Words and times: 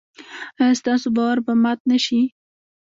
ایا 0.59 0.77
ستاسو 0.79 1.07
باور 1.15 1.37
به 1.45 1.53
مات 1.63 1.79
نشي؟ 1.89 2.21